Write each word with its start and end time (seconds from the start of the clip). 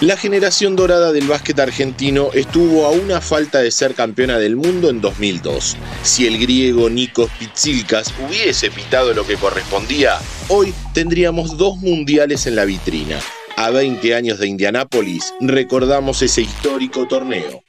La 0.00 0.16
generación 0.16 0.76
dorada 0.76 1.10
del 1.10 1.26
básquet 1.26 1.58
argentino 1.58 2.30
estuvo 2.32 2.86
a 2.86 2.90
una 2.90 3.20
falta 3.20 3.58
de 3.58 3.72
ser 3.72 3.94
campeona 3.94 4.38
del 4.38 4.54
mundo 4.54 4.90
en 4.90 5.00
2002. 5.00 5.76
Si 6.04 6.24
el 6.24 6.38
griego 6.38 6.88
Nikos 6.88 7.28
Pitsilkas 7.36 8.14
hubiese 8.24 8.70
pitado 8.70 9.12
lo 9.12 9.26
que 9.26 9.34
correspondía, 9.34 10.20
hoy 10.46 10.72
tendríamos 10.94 11.56
dos 11.58 11.78
mundiales 11.78 12.46
en 12.46 12.54
la 12.54 12.64
vitrina. 12.64 13.18
A 13.56 13.70
20 13.70 14.14
años 14.14 14.38
de 14.38 14.46
Indianápolis, 14.46 15.34
recordamos 15.40 16.22
ese 16.22 16.42
histórico 16.42 17.08
torneo. 17.08 17.64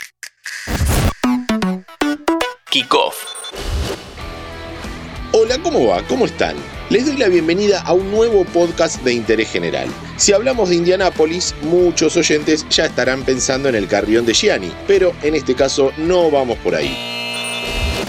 Kickoff. 2.69 3.15
Hola, 5.31 5.57
¿cómo 5.63 5.87
va? 5.87 6.05
¿Cómo 6.05 6.27
están? 6.27 6.57
Les 6.89 7.05
doy 7.05 7.17
la 7.17 7.27
bienvenida 7.27 7.81
a 7.81 7.93
un 7.93 8.09
nuevo 8.09 8.45
podcast 8.45 9.03
de 9.03 9.13
interés 9.13 9.51
general. 9.51 9.87
Si 10.17 10.33
hablamos 10.33 10.69
de 10.69 10.75
Indianápolis, 10.75 11.53
muchos 11.61 12.17
oyentes 12.17 12.65
ya 12.71 12.85
estarán 12.85 13.21
pensando 13.21 13.69
en 13.69 13.75
el 13.75 13.87
carrión 13.87 14.25
de 14.25 14.33
Gianni, 14.33 14.71
pero 14.87 15.13
en 15.21 15.35
este 15.35 15.53
caso 15.53 15.91
no 15.97 16.31
vamos 16.31 16.57
por 16.57 16.73
ahí. 16.73 16.97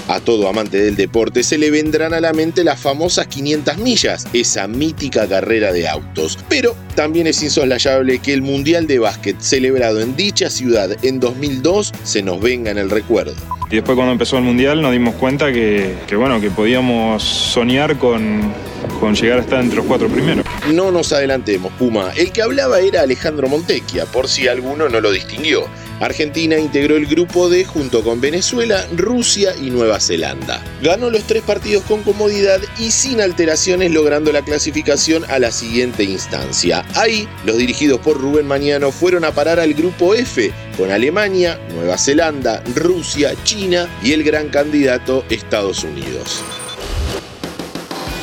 A 0.09 0.19
todo 0.21 0.49
amante 0.49 0.79
del 0.79 0.97
deporte 0.97 1.43
se 1.43 1.59
le 1.59 1.71
vendrán 1.71 2.15
a 2.15 2.21
la 2.21 2.33
mente 2.33 2.65
las 2.65 2.81
famosas 2.81 3.27
500 3.27 3.77
millas, 3.77 4.27
esa 4.33 4.67
mítica 4.67 5.29
carrera 5.29 5.75
de 5.75 5.87
autos. 5.87 6.39
Pero 6.49 6.75
también 6.95 7.27
es 7.27 7.43
insoslayable 7.43 8.19
que 8.21 8.33
el 8.33 8.41
Mundial 8.41 8.87
de 8.87 8.99
Básquet 8.99 9.39
celebrado 9.41 10.01
en 10.01 10.17
dicha 10.17 10.49
ciudad 10.49 10.97
en 11.05 11.21
2002 11.21 11.93
se 12.03 12.23
nos 12.23 12.41
venga 12.41 12.71
en 12.71 12.79
el 12.79 12.89
recuerdo. 12.89 13.60
Y 13.71 13.77
después 13.77 13.95
cuando 13.95 14.13
empezó 14.13 14.37
el 14.37 14.43
Mundial 14.43 14.83
nos 14.83 14.91
dimos 14.91 15.15
cuenta 15.15 15.53
que, 15.53 15.95
bueno, 16.17 16.41
que 16.41 16.51
podíamos 16.51 17.23
soñar 17.23 17.99
con, 17.99 18.53
con 18.99 19.15
llegar 19.15 19.39
a 19.39 19.43
estar 19.43 19.61
entre 19.61 19.77
los 19.77 19.87
cuatro 19.87 20.09
primeros. 20.09 20.45
No 20.73 20.91
nos 20.91 21.13
adelantemos, 21.13 21.73
Puma. 21.75 22.11
El 22.17 22.33
que 22.33 22.43
hablaba 22.43 22.81
era 22.81 23.03
Alejandro 23.03 23.49
Montequia, 23.49 24.07
por 24.07 24.27
si 24.27 24.49
alguno 24.49 24.89
no 24.89 25.01
lo 25.01 25.13
distinguió. 25.13 25.67
Argentina 26.01 26.59
integró 26.59 26.97
el 26.97 27.07
grupo 27.07 27.49
D 27.49 27.65
junto 27.65 28.03
con 28.03 28.21
Venezuela, 28.21 28.87
Rusia 28.97 29.55
y 29.61 29.71
Nueva 29.71 30.01
Zelanda. 30.01 30.63
Ganó 30.83 31.11
los 31.11 31.25
tres 31.25 31.43
partidos 31.43 31.85
con 31.85 32.03
comodidad 32.03 32.61
y 32.79 32.91
sin 32.91 33.21
alteraciones 33.21 33.93
logrando 33.93 34.33
la 34.33 34.43
clasificación 34.43 35.25
a 35.29 35.39
la 35.39 35.53
siguiente 35.53 36.03
instancia. 36.05 36.85
Ahí, 36.95 37.29
los 37.45 37.59
dirigidos 37.59 38.01
por 38.01 38.19
Rubén 38.19 38.47
Mañano 38.47 38.91
fueron 38.91 39.25
a 39.25 39.33
parar 39.33 39.61
al 39.61 39.75
grupo 39.75 40.15
F 40.15 40.51
con 40.77 40.91
Alemania, 40.91 41.61
Nueva 41.75 41.99
Zelanda, 41.99 42.63
Rusia, 42.75 43.35
China 43.45 43.89
y 44.03 44.13
el 44.13 44.25
gran 44.25 44.49
candidato 44.49 45.25
Estados 45.29 45.85
Unidos. 45.85 46.43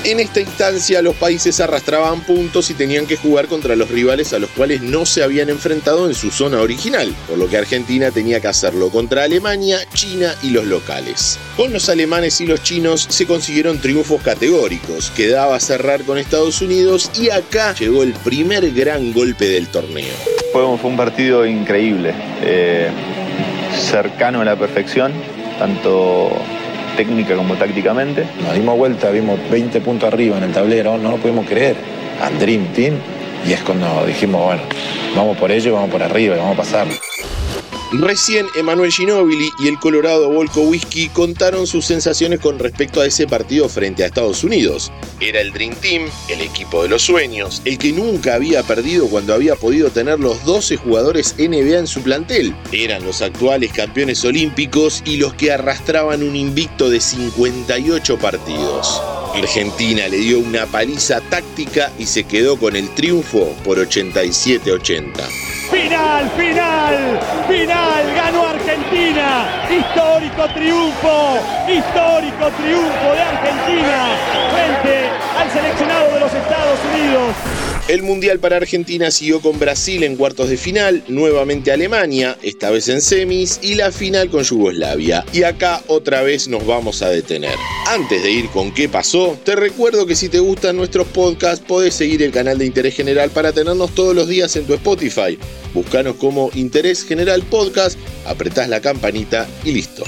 En 0.07 0.21
esta 0.21 0.39
instancia 0.39 1.01
los 1.01 1.17
países 1.17 1.59
arrastraban 1.59 2.21
puntos 2.21 2.69
y 2.69 2.73
tenían 2.73 3.07
que 3.07 3.17
jugar 3.17 3.47
contra 3.47 3.75
los 3.75 3.91
rivales 3.91 4.31
a 4.31 4.39
los 4.39 4.49
cuales 4.51 4.81
no 4.81 5.05
se 5.05 5.21
habían 5.21 5.49
enfrentado 5.49 6.07
en 6.07 6.15
su 6.15 6.31
zona 6.31 6.61
original, 6.61 7.13
por 7.27 7.37
lo 7.37 7.49
que 7.49 7.57
Argentina 7.57 8.09
tenía 8.09 8.39
que 8.39 8.47
hacerlo 8.47 8.89
contra 8.89 9.25
Alemania, 9.25 9.79
China 9.93 10.33
y 10.41 10.51
los 10.51 10.65
locales. 10.65 11.37
Con 11.57 11.73
los 11.73 11.89
alemanes 11.89 12.39
y 12.39 12.45
los 12.45 12.63
chinos 12.63 13.05
se 13.09 13.27
consiguieron 13.27 13.81
triunfos 13.81 14.21
categóricos, 14.21 15.11
quedaba 15.11 15.59
cerrar 15.59 16.03
con 16.03 16.17
Estados 16.17 16.61
Unidos 16.61 17.11
y 17.19 17.29
acá 17.29 17.75
llegó 17.75 18.03
el 18.03 18.13
primer 18.13 18.71
gran 18.71 19.11
golpe 19.11 19.49
del 19.49 19.67
torneo. 19.67 20.13
Fue, 20.53 20.63
un 20.63 20.95
partido 20.95 21.45
increíble, 21.45 22.13
eh, 22.43 22.89
cercano 23.91 24.39
a 24.39 24.45
la 24.45 24.57
perfección, 24.57 25.11
tanto 25.59 26.31
técnica 26.97 27.35
como 27.35 27.55
tácticamente. 27.55 28.25
Nos 28.43 28.53
dimos 28.53 28.77
vuelta, 28.77 29.09
vimos 29.11 29.39
20 29.49 29.79
puntos 29.79 30.11
arriba 30.11 30.37
en 30.37 30.43
el 30.43 30.51
tablero, 30.51 30.97
no 30.97 31.11
lo 31.11 31.17
pudimos 31.17 31.45
creer. 31.45 31.77
And 32.21 32.39
Dream 32.39 32.65
Team. 32.73 32.95
Y 33.47 33.53
es 33.53 33.61
cuando 33.61 34.05
dijimos, 34.05 34.43
bueno, 34.43 34.63
vamos 35.15 35.37
por 35.37 35.51
ello, 35.51 35.75
vamos 35.75 35.91
por 35.91 36.03
arriba 36.03 36.35
y 36.35 36.39
vamos 36.39 36.55
a 36.55 36.57
pasar. 36.57 36.87
Recién 37.93 38.47
Emanuel 38.53 38.91
Ginóbili 38.91 39.49
y 39.59 39.69
el 39.69 39.79
Colorado 39.79 40.29
Volco 40.29 40.59
Whisky 40.59 41.07
contaron 41.07 41.65
sus 41.65 41.85
sensaciones 41.85 42.41
con 42.41 42.59
respecto 42.59 42.99
a 42.99 43.05
ese 43.05 43.27
partido 43.27 43.69
frente 43.69 44.03
a 44.03 44.07
Estados 44.07 44.43
Unidos. 44.43 44.91
Era 45.21 45.39
el 45.39 45.53
Dream 45.53 45.73
Team, 45.75 46.09
el 46.29 46.41
equipo 46.41 46.83
de 46.83 46.89
los 46.89 47.03
sueños, 47.03 47.61
el 47.63 47.77
que 47.77 47.93
nunca 47.93 48.35
había 48.35 48.61
perdido 48.63 49.07
cuando 49.07 49.33
había 49.33 49.55
podido 49.55 49.89
tener 49.89 50.19
los 50.19 50.43
12 50.43 50.75
jugadores 50.75 51.35
NBA 51.37 51.79
en 51.79 51.87
su 51.87 52.01
plantel. 52.01 52.53
Eran 52.73 53.05
los 53.05 53.21
actuales 53.21 53.71
campeones 53.71 54.25
olímpicos 54.25 55.01
y 55.05 55.15
los 55.15 55.33
que 55.35 55.53
arrastraban 55.53 56.23
un 56.23 56.35
invicto 56.35 56.89
de 56.89 56.99
58 56.99 58.19
partidos. 58.19 59.01
Argentina 59.33 60.07
le 60.09 60.17
dio 60.17 60.39
una 60.39 60.65
paliza 60.65 61.21
táctica 61.21 61.91
y 61.97 62.05
se 62.05 62.25
quedó 62.25 62.57
con 62.57 62.75
el 62.75 62.89
triunfo 62.95 63.55
por 63.63 63.77
87-80. 63.77 65.46
Final, 65.69 66.29
final, 66.37 67.19
final, 67.47 68.13
ganó 68.15 68.47
Argentina. 68.47 69.45
Histórico 69.69 70.47
triunfo, 70.53 71.39
histórico 71.67 72.49
triunfo 72.51 73.13
de 73.13 73.21
Argentina 73.21 74.07
frente 74.53 75.09
al 75.37 75.51
seleccionado 75.51 76.13
de 76.13 76.19
los 76.21 76.33
Estados 76.33 76.79
Unidos. 76.93 77.66
El 77.87 78.03
Mundial 78.03 78.39
para 78.39 78.57
Argentina 78.57 79.11
siguió 79.11 79.39
con 79.39 79.59
Brasil 79.59 80.03
en 80.03 80.17
cuartos 80.17 80.49
de 80.49 80.57
final, 80.57 81.05
nuevamente 81.07 81.71
Alemania, 81.71 82.37
esta 82.43 82.69
vez 82.69 82.89
en 82.89 82.99
semis, 82.99 83.61
y 83.61 83.75
la 83.75 83.93
final 83.93 84.29
con 84.29 84.43
Yugoslavia. 84.43 85.23
Y 85.31 85.43
acá 85.43 85.81
otra 85.87 86.21
vez 86.21 86.49
nos 86.49 86.67
vamos 86.67 87.01
a 87.01 87.07
detener. 87.07 87.55
Antes 87.87 88.21
de 88.23 88.29
ir 88.29 88.49
con 88.49 88.73
qué 88.73 88.89
pasó, 88.89 89.39
te 89.45 89.55
recuerdo 89.55 90.05
que 90.05 90.17
si 90.17 90.27
te 90.27 90.39
gustan 90.39 90.75
nuestros 90.75 91.07
podcasts, 91.07 91.63
podés 91.65 91.93
seguir 91.93 92.21
el 92.23 92.33
canal 92.33 92.57
de 92.57 92.65
Interés 92.65 92.93
General 92.93 93.29
para 93.29 93.53
tenernos 93.53 93.95
todos 93.95 94.13
los 94.13 94.27
días 94.27 94.53
en 94.57 94.65
tu 94.65 94.73
Spotify. 94.73 95.39
Búscanos 95.73 96.17
como 96.17 96.49
Interés 96.55 97.05
General 97.05 97.41
Podcast, 97.43 97.97
apretás 98.25 98.67
la 98.67 98.81
campanita 98.81 99.47
y 99.63 99.71
listo. 99.71 100.03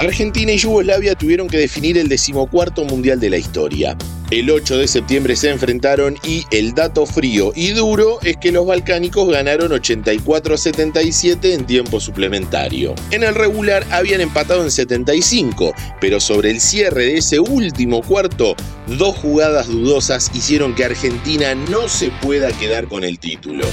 Argentina 0.00 0.50
y 0.50 0.56
Yugoslavia 0.56 1.14
tuvieron 1.14 1.46
que 1.46 1.58
definir 1.58 1.96
el 1.96 2.08
decimocuarto 2.08 2.84
mundial 2.84 3.20
de 3.20 3.30
la 3.30 3.36
historia. 3.36 3.96
El 4.32 4.48
8 4.48 4.78
de 4.78 4.88
septiembre 4.88 5.36
se 5.36 5.50
enfrentaron 5.50 6.16
y 6.26 6.46
el 6.50 6.72
dato 6.72 7.04
frío 7.04 7.52
y 7.54 7.72
duro 7.72 8.18
es 8.22 8.38
que 8.38 8.50
los 8.50 8.64
balcánicos 8.64 9.28
ganaron 9.28 9.72
84 9.72 10.54
a 10.54 10.56
77 10.56 11.52
en 11.52 11.66
tiempo 11.66 12.00
suplementario. 12.00 12.94
En 13.10 13.24
el 13.24 13.34
regular 13.34 13.84
habían 13.90 14.22
empatado 14.22 14.62
en 14.62 14.70
75, 14.70 15.74
pero 16.00 16.18
sobre 16.18 16.50
el 16.50 16.62
cierre 16.62 17.04
de 17.04 17.18
ese 17.18 17.40
último 17.40 18.00
cuarto, 18.00 18.56
dos 18.86 19.14
jugadas 19.16 19.68
dudosas 19.68 20.30
hicieron 20.34 20.74
que 20.74 20.86
Argentina 20.86 21.54
no 21.54 21.86
se 21.86 22.10
pueda 22.22 22.50
quedar 22.52 22.88
con 22.88 23.04
el 23.04 23.18
título. 23.18 23.66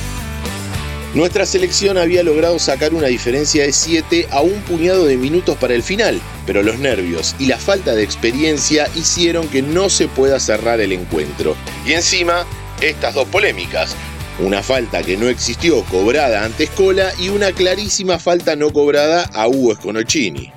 Nuestra 1.16 1.48
selección 1.48 1.98
había 1.98 2.22
logrado 2.22 2.60
sacar 2.60 2.94
una 2.94 3.08
diferencia 3.08 3.64
de 3.64 3.74
7 3.74 4.28
a 4.30 4.42
un 4.42 4.62
puñado 4.62 5.06
de 5.06 5.18
minutos 5.18 5.58
para 5.58 5.74
el 5.74 5.82
final, 5.82 6.22
pero 6.46 6.62
los 6.62 6.78
nervios 6.78 7.36
y 7.40 7.48
la 7.48 7.58
falta 7.58 7.96
de 7.96 8.04
experiencia 8.04 8.88
hicieron 8.96 9.48
que 9.48 9.64
no 9.64 9.90
se 9.90 10.08
pueda 10.08 10.40
cerrar 10.40 10.80
el 10.82 10.92
encuentro. 10.92 11.56
Y 11.84 11.94
encima, 11.94 12.46
estas 12.80 13.16
dos 13.16 13.28
polémicas. 13.28 13.96
Una 14.38 14.62
falta 14.62 15.02
que 15.02 15.18
no 15.18 15.30
existió 15.30 15.84
cobrada 15.86 16.44
ante 16.44 16.66
Escola 16.66 17.10
y 17.18 17.30
una 17.30 17.54
clarísima 17.54 18.20
falta 18.20 18.56
no 18.56 18.72
cobrada 18.72 19.26
a 19.34 19.48
Hugo 19.48 19.74
Sconocini. 19.74 20.54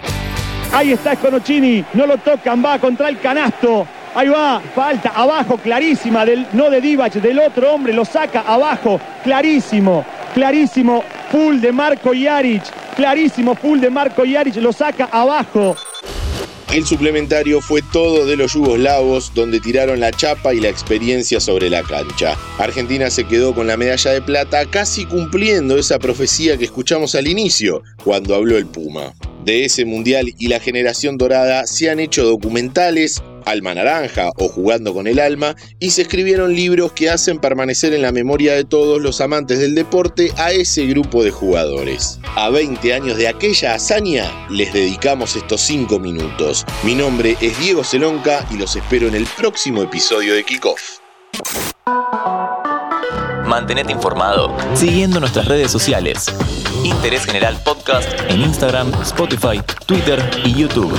Ahí 0.70 0.92
está 0.92 1.14
Sconocini, 1.14 1.82
no 1.94 2.06
lo 2.06 2.18
tocan, 2.18 2.62
va 2.62 2.78
contra 2.78 3.08
el 3.08 3.18
canasto. 3.20 3.86
Ahí 4.14 4.28
va, 4.28 4.60
falta 4.74 5.12
abajo, 5.14 5.56
clarísima, 5.56 6.26
del, 6.26 6.46
no 6.52 6.68
de 6.68 6.82
Divac, 6.82 7.14
del 7.14 7.38
otro 7.38 7.72
hombre, 7.72 7.94
lo 7.94 8.04
saca 8.04 8.42
abajo, 8.42 9.00
clarísimo 9.24 10.04
clarísimo 10.34 11.02
full 11.30 11.60
de 11.60 11.72
Marco 11.72 12.12
Jaric, 12.14 12.62
clarísimo 12.96 13.54
full 13.54 13.80
de 13.80 13.90
Marco 13.90 14.22
Jaric, 14.26 14.56
lo 14.56 14.72
saca 14.72 15.06
abajo. 15.06 15.76
El 16.72 16.86
suplementario 16.86 17.60
fue 17.60 17.82
todo 17.92 18.24
de 18.24 18.34
los 18.34 18.54
yugoslavos, 18.54 19.32
donde 19.34 19.60
tiraron 19.60 20.00
la 20.00 20.10
chapa 20.10 20.54
y 20.54 20.60
la 20.60 20.70
experiencia 20.70 21.38
sobre 21.38 21.68
la 21.68 21.82
cancha. 21.82 22.34
Argentina 22.58 23.10
se 23.10 23.24
quedó 23.24 23.54
con 23.54 23.66
la 23.66 23.76
medalla 23.76 24.10
de 24.12 24.22
plata, 24.22 24.64
casi 24.64 25.04
cumpliendo 25.04 25.76
esa 25.76 25.98
profecía 25.98 26.56
que 26.56 26.64
escuchamos 26.64 27.14
al 27.14 27.28
inicio, 27.28 27.82
cuando 28.02 28.34
habló 28.34 28.56
el 28.56 28.64
Puma. 28.64 29.12
De 29.44 29.66
ese 29.66 29.84
mundial 29.84 30.32
y 30.38 30.48
la 30.48 30.60
generación 30.60 31.18
dorada 31.18 31.66
se 31.66 31.90
han 31.90 32.00
hecho 32.00 32.24
documentales, 32.24 33.22
Alma 33.46 33.74
Naranja 33.74 34.30
o 34.36 34.48
Jugando 34.48 34.94
con 34.94 35.06
el 35.06 35.18
Alma, 35.18 35.54
y 35.78 35.90
se 35.90 36.02
escribieron 36.02 36.54
libros 36.54 36.92
que 36.92 37.10
hacen 37.10 37.38
permanecer 37.38 37.94
en 37.94 38.02
la 38.02 38.12
memoria 38.12 38.54
de 38.54 38.64
todos 38.64 39.00
los 39.00 39.20
amantes 39.20 39.58
del 39.58 39.74
deporte 39.74 40.32
a 40.36 40.52
ese 40.52 40.86
grupo 40.86 41.22
de 41.22 41.30
jugadores. 41.30 42.18
A 42.36 42.50
20 42.50 42.94
años 42.94 43.16
de 43.16 43.28
aquella 43.28 43.74
hazaña, 43.74 44.30
les 44.50 44.72
dedicamos 44.72 45.36
estos 45.36 45.60
5 45.62 45.98
minutos. 45.98 46.64
Mi 46.82 46.94
nombre 46.94 47.36
es 47.40 47.58
Diego 47.58 47.84
Celonca 47.84 48.46
y 48.50 48.56
los 48.56 48.76
espero 48.76 49.08
en 49.08 49.14
el 49.14 49.26
próximo 49.26 49.82
episodio 49.82 50.34
de 50.34 50.44
Kickoff. 50.44 50.98
Mantenete 53.46 53.92
informado 53.92 54.56
siguiendo 54.74 55.20
nuestras 55.20 55.46
redes 55.46 55.70
sociales. 55.70 56.26
Interés 56.84 57.26
General 57.26 57.54
Podcast 57.62 58.08
en 58.28 58.40
Instagram, 58.40 58.90
Spotify, 59.02 59.60
Twitter 59.86 60.18
y 60.44 60.54
YouTube. 60.54 60.92